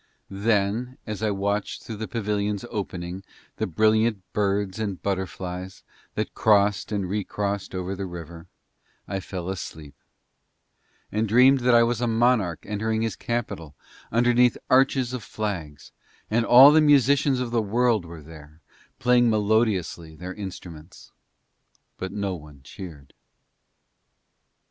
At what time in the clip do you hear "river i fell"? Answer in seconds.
8.07-9.47